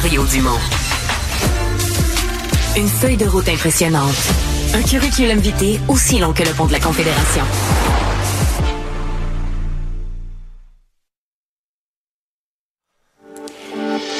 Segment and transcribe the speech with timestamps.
[0.00, 0.60] Mario Dumont.
[2.76, 4.14] Une feuille de route impressionnante.
[4.72, 7.42] Un curriculum vitae aussi long que le pont de la Confédération.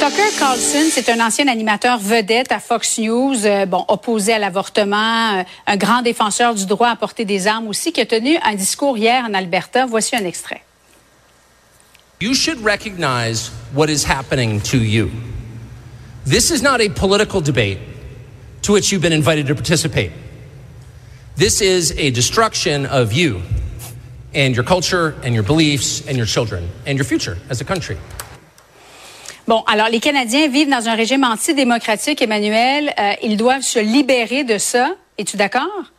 [0.00, 5.38] Tucker Carlson, c'est un ancien animateur vedette à Fox News, euh, bon, opposé à l'avortement,
[5.38, 8.56] euh, un grand défenseur du droit à porter des armes aussi, qui a tenu un
[8.56, 9.86] discours hier en Alberta.
[9.86, 10.62] Voici un extrait.
[12.20, 15.08] You should recognize what is happening to you.
[16.28, 17.78] This is not a political debate
[18.60, 20.12] to which you've been invited to participate.
[21.36, 23.40] This is a destruction of you
[24.34, 27.96] and your culture and your beliefs and your children and your future as a country.
[29.46, 32.92] Bon, alors les Canadiens vivent dans un régime antidémocratique, Emmanuel.
[32.98, 34.96] Euh, ils doivent se libérer de ça.
[35.16, 35.90] Es-tu d'accord?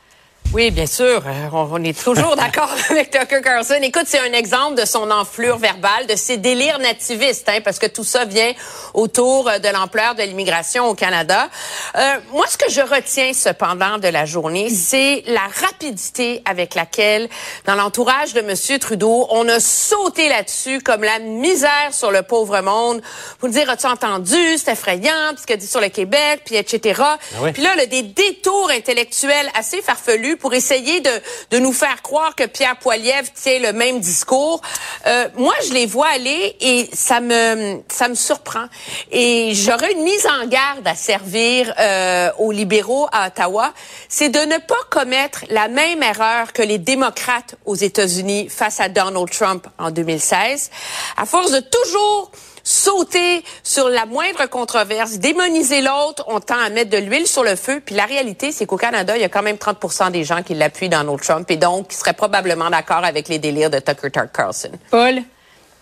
[0.52, 1.22] Oui, bien sûr.
[1.28, 3.78] Euh, on, est toujours d'accord avec Tucker Carlson.
[3.84, 7.86] Écoute, c'est un exemple de son enflure verbale, de ses délires nativistes, hein, parce que
[7.86, 8.52] tout ça vient
[8.96, 11.50] autour euh, de l'ampleur de l'immigration au Canada.
[11.96, 17.30] Euh, moi, ce que je retiens cependant de la journée, c'est la rapidité avec laquelle,
[17.66, 18.80] dans l'entourage de M.
[18.80, 23.04] Trudeau, on a sauté là-dessus comme la misère sur le pauvre monde.
[23.40, 24.58] Vous me dire, as-tu entendu?
[24.58, 27.04] C'est effrayant, ce qu'il dit sur le Québec, puis etc.
[27.04, 31.12] Ah Puis là, là, des détours intellectuels assez farfelus pour essayer de,
[31.52, 34.62] de nous faire croire que Pierre Poilievre tient le même discours.
[35.08, 38.66] Euh, moi, je les vois aller et ça me ça me surprend.
[39.12, 43.74] Et j'aurais une mise en garde à servir euh, aux libéraux à Ottawa,
[44.08, 48.90] c'est de ne pas commettre la même erreur que les démocrates aux États-Unis face à
[48.90, 50.72] Donald Trump en 2016.
[51.18, 52.32] À force de toujours
[52.70, 57.56] sauter sur la moindre controverse, démoniser l'autre, on tend à mettre de l'huile sur le
[57.56, 57.82] feu.
[57.84, 60.54] Puis la réalité, c'est qu'au Canada, il y a quand même 30 des gens qui
[60.54, 64.72] l'appuient Donald Trump et donc qui seraient probablement d'accord avec les délires de Tucker Carlson.
[64.92, 65.24] Paul?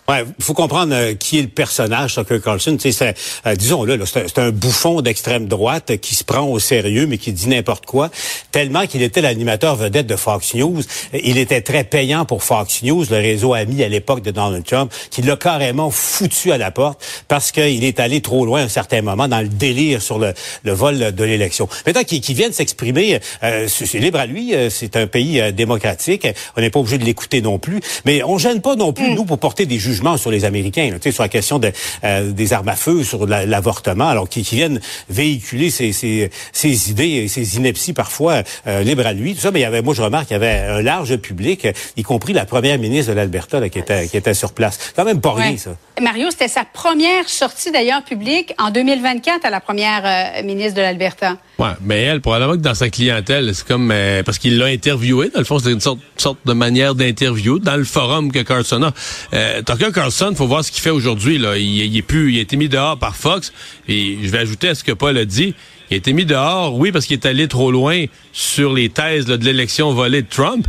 [0.08, 2.78] Ouais, faut comprendre euh, qui est le personnage Tucker Carlson.
[2.80, 3.14] Tu sais,
[3.46, 7.46] euh, disons-le, c'est un, bouffon d'extrême droite qui se prend au sérieux, mais qui dit
[7.46, 8.08] n'importe quoi.
[8.50, 10.80] Tellement qu'il était l'animateur vedette de Fox News.
[11.12, 14.90] Il était très payant pour Fox News, le réseau ami à l'époque de Donald Trump,
[15.10, 18.68] qui l'a carrément foutu à la porte parce qu'il est allé trop loin à un
[18.68, 20.32] certain moment dans le délire sur le,
[20.62, 21.68] le vol de l'élection.
[21.86, 24.54] Maintenant, qu'il qui vient de s'exprimer, euh, c'est libre à lui.
[24.70, 26.26] C'est un pays démocratique.
[26.56, 27.80] On n'est pas obligé de l'écouter non plus.
[28.06, 31.12] Mais on gêne pas non plus, nous, pour porter des jugements sur les Américains, là,
[31.12, 31.72] sur la question de,
[32.04, 37.08] euh, des armes à feu, sur l'avortement, alors qui, viennent véhiculer ces, ces, ces, idées
[37.08, 39.34] et ces inepties parfois euh, libres à lui.
[39.34, 41.66] Tout ça, mais il y avait, moi je remarque qu'il y avait un large public,
[41.96, 44.92] y compris la première ministre de l'Alberta qui était, qui était sur place.
[44.96, 45.76] Quand même pas rien, ça.
[46.00, 50.82] Mario, c'était sa première sortie d'ailleurs publique en 2024 à la première euh, ministre de
[50.82, 51.36] l'Alberta.
[51.58, 53.92] Ouais, mais elle, probablement que dans sa clientèle, c'est comme
[54.24, 55.30] parce qu'il l'a interviewé.
[55.30, 58.82] Dans le fond, c'est une sorte, sorte de manière d'interview dans le forum que Carlson
[58.82, 58.92] a.
[59.34, 59.62] Euh,
[59.92, 61.36] Carlson, faut voir ce qu'il fait aujourd'hui.
[61.36, 63.52] Il, est plus, il a été mis dehors par Fox.
[63.88, 65.54] Et je vais ajouter à ce que Paul a dit.
[65.90, 69.26] Il a été mis dehors, oui, parce qu'il est allé trop loin sur les thèses
[69.26, 70.66] de l'élection volée de Trump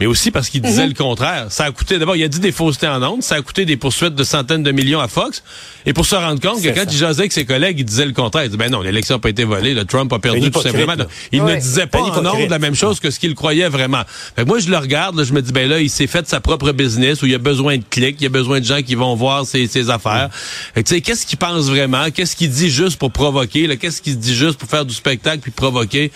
[0.00, 0.88] mais aussi parce qu'il disait mhm.
[0.90, 1.46] le contraire.
[1.50, 3.76] Ça a coûté, d'abord, il a dit des faussetés en ondes, ça a coûté des
[3.76, 5.42] poursuites de centaines de millions à Fox,
[5.86, 8.12] et pour se rendre compte que quand il jasait avec ses collègues, il disait le
[8.12, 8.44] contraire.
[8.44, 10.94] Il disait, ben non, l'élection n'a pas été volée, le Trump a perdu tout simplement.
[11.32, 14.02] Il ne disait pas en ondes la même chose que ce qu'il croyait vraiment.
[14.36, 16.72] Fait moi, je le regarde, je me dis, ben là, il s'est fait sa propre
[16.72, 18.94] business où il y a besoin de clics, il y a besoin de gens qui
[18.94, 20.30] vont voir ses, ses affaires.
[20.74, 22.10] tu sais, qu'est-ce qu'il pense vraiment?
[22.10, 23.76] Qu'est-ce qu'il dit juste pour provoquer?
[23.76, 26.10] Qu'est-ce qu'il dit juste pour faire du spectacle puis provoquer?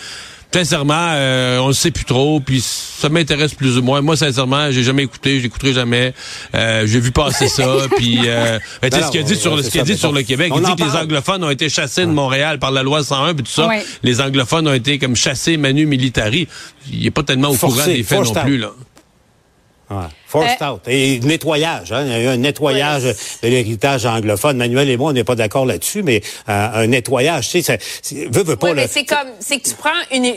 [0.53, 4.01] Sincèrement, euh, on ne sait plus trop, puis ça m'intéresse plus ou moins.
[4.01, 6.13] Moi, sincèrement, j'ai jamais écouté, je l'écouterai jamais.
[6.53, 9.83] Euh, j'ai vu passer ça, puis euh, ce qu'il a dit sur, ce qu'il a
[9.83, 12.71] dit sur le Québec, il dit que les anglophones ont été chassés de Montréal par
[12.71, 13.69] la loi 101, puis tout ça.
[14.03, 16.47] Les anglophones ont été comme chassés manu militari.
[16.91, 18.71] Il est pas tellement au courant des faits non plus là.
[19.93, 20.07] Ouais.
[20.27, 20.81] Forced out.
[20.87, 21.91] Et nettoyage.
[21.91, 22.05] Hein?
[22.05, 24.57] Il y a eu un nettoyage de l'héritage anglophone.
[24.57, 28.17] Manuel et moi, on n'est pas d'accord là-dessus, mais euh, un nettoyage, tu sais, ça,
[28.31, 28.73] veut, veut pas...
[28.73, 30.33] mais c'est comme, c'est que tu prends une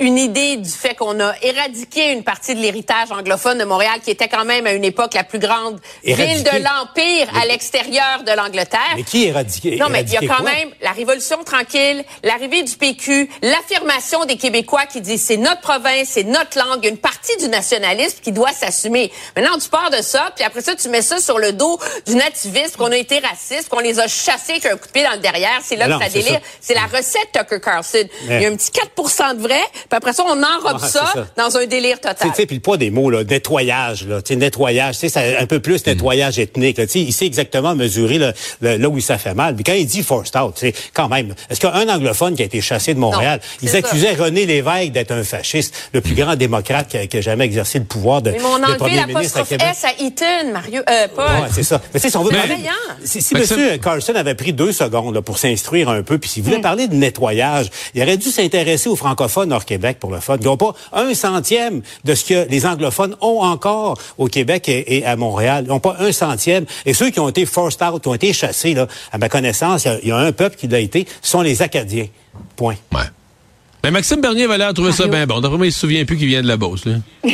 [0.00, 4.10] une idée du fait qu'on a éradiqué une partie de l'héritage anglophone de Montréal, qui
[4.10, 8.32] était quand même à une époque la plus grande ville de l'Empire à l'extérieur de
[8.32, 8.80] l'Angleterre.
[8.96, 9.76] Mais qui éradiqué?
[9.76, 14.36] Non, mais il y a quand même la Révolution tranquille, l'arrivée du PQ, l'affirmation des
[14.36, 18.52] Québécois qui disent c'est notre province, c'est notre langue, une partie du nationalisme qui doit
[18.52, 19.12] s'assumer.
[19.36, 22.14] Maintenant, tu pars de ça, puis après ça, tu mets ça sur le dos du
[22.14, 25.12] nativisme, qu'on a été raciste, qu'on les a chassés avec un coup de pied dans
[25.12, 25.60] le derrière.
[25.62, 26.40] C'est là que ça délire.
[26.60, 28.08] C'est la recette Tucker Carlson.
[28.24, 29.60] Il y a un petit 4 de vrai,
[29.96, 32.16] après ça, on enrobe Ah, ça, dans un délire total.
[32.30, 35.08] Tu sais, puis le poids des mots, là, nettoyage, là, tu sais, nettoyage, tu sais,
[35.08, 36.78] c'est un peu plus nettoyage ethnique.
[36.78, 39.54] Là, tu sais, il sait exactement mesurer le- le- là où ça fait mal.
[39.54, 42.44] Puis quand il dit forced out, tu sais, quand même, est-ce qu'un anglophone qui a
[42.44, 43.78] été chassé de Montréal, Non, ils ça.
[43.78, 47.44] accusaient René Lévesque d'être un fasciste, le plus grand démocrate qui a, qui a jamais
[47.44, 49.66] exercé le pouvoir de, Mais on de premier ministre à l'apostrophe Québec.
[49.70, 50.82] S à Eaton, Mario.
[50.88, 51.24] Euh, Paul.
[51.24, 51.80] Ouais, c'est ça.
[51.92, 52.56] Mais tu sais, si on veut Mais- parler-
[53.04, 53.78] si, si M.
[53.82, 56.94] Carlson avait pris deux secondes là, pour s'instruire un peu, puis s'il voulait parler de
[56.94, 60.36] nettoyage, il aurait dû s'intéresser aux francophones hors Québec pour le fun.
[60.40, 64.98] Ils n'ont pas un centième de ce que les anglophones ont encore au Québec et,
[64.98, 65.64] et à Montréal.
[65.66, 66.64] Ils n'ont pas un centième.
[66.86, 69.84] Et ceux qui ont été forced out, qui ont été chassés, là, à ma connaissance,
[69.84, 72.06] il y a- il y, a un peuple qui l'a été, ce sont les Acadiens.
[72.56, 72.76] Point.
[72.92, 73.00] Ouais.
[73.82, 75.40] Mais Maxime Bernier va l'air trouver ça bien bon.
[75.40, 76.84] D'après moi, il se souvient plus qu'il vient de la Beauce.
[76.84, 76.94] Là.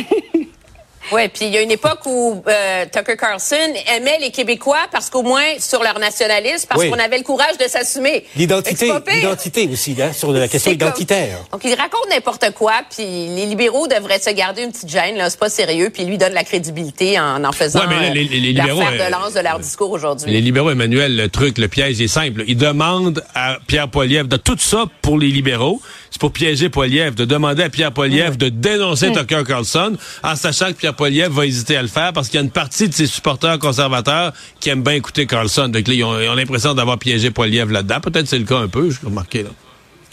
[1.11, 3.55] Ouais, puis il y a une époque où euh, Tucker Carlson
[3.95, 6.89] aimait les Québécois parce qu'au moins sur leur nationalisme, parce Oui.
[6.89, 8.25] qu'on avait le courage de s'assumer.
[8.35, 11.37] L'identité, l'identité aussi, là, sur la question comme- identitaire.
[11.51, 15.29] Donc il raconte n'importe quoi, puis les libéraux devraient se garder une petite gêne, là,
[15.29, 18.13] c'est pas sérieux, puis il lui donne la crédibilité en en faisant Ouais, mais là,
[18.13, 20.31] les- les- les euh, libéraux, fer euh, de lance de leur discours aujourd'hui.
[20.31, 22.43] Les libéraux, Emmanuel, le truc, le piège est simple.
[22.47, 25.81] Ils demandent à Pierre Poilievre de tout ça pour les libéraux.
[26.11, 30.67] C'est pour piéger Poilievre, de demander à Pierre Poilievre de dénoncer Tucker Carlson, en sachant
[30.67, 32.93] que Pierre Poilievre va hésiter à le faire parce qu'il y a une partie de
[32.93, 35.69] ses supporters conservateurs qui aiment bien écouter Carlson.
[35.69, 38.01] Donc là, ils ont, l'impression d'avoir piégé Poilievre là-dedans.
[38.01, 39.49] Peut-être c'est le cas un peu, je remarqué là.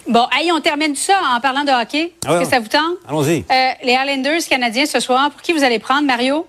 [0.06, 2.02] Bon, hey, on termine ça en parlant de hockey.
[2.04, 2.44] Est-ce Ah ouais.
[2.44, 2.96] que ça vous tente?
[3.08, 3.44] Allons-y.
[3.50, 6.46] Euh, les Islanders canadiens ce soir, pour qui vous allez prendre, Mario?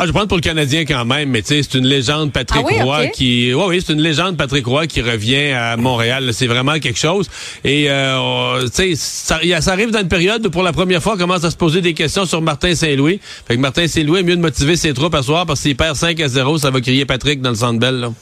[0.00, 2.64] Je vais prendre pour le Canadien quand même, mais tu sais, c'est une légende Patrick
[2.66, 6.24] Ah oui, Roy qui, ouais, oui, c'est une légende Patrick Roy qui revient à Montréal.
[6.24, 6.32] là.
[6.32, 7.28] C'est vraiment quelque chose.
[7.62, 9.36] Et euh, tu sais, ça,
[9.72, 11.94] arrive dans une période où pour la première fois, on commence à se poser des
[11.94, 13.20] questions sur Martin Saint-Louis.
[13.46, 15.94] Fait que Martin Saint-Louis est mieux de motiver ses troupes à soir parce qu'il perd
[15.94, 18.00] 5 à 0, ça va crier Patrick dans le Centre Bell.
[18.00, 18.12] Là.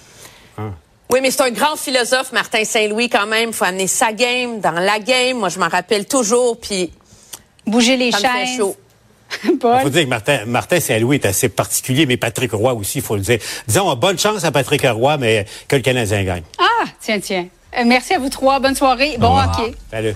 [1.10, 3.52] Oui, mais c'est un grand philosophe, Martin Saint-Louis, quand même.
[3.52, 5.38] faut amener sa game dans la game.
[5.38, 6.90] Moi, je m'en rappelle toujours, puis
[7.66, 8.28] Bougez les ça
[9.60, 9.76] Paul?
[9.78, 13.04] Il faut dire que Martin, Martin Saint-Louis est assez particulier, mais Patrick Roy aussi, il
[13.04, 13.38] faut le dire.
[13.66, 16.42] Disons, bonne chance à Patrick Roy, mais que le Canadien gagne.
[16.58, 17.46] Ah, tiens, tiens.
[17.78, 18.58] Euh, merci à vous trois.
[18.60, 19.16] Bonne soirée.
[19.18, 19.74] Bon hockey.
[19.90, 20.14] Salut.